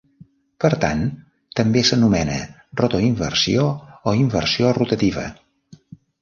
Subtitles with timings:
[0.63, 1.01] Per tant,
[1.59, 2.37] també s'anomena
[2.81, 3.67] rotoinversió
[4.13, 5.29] o inversió rotativa.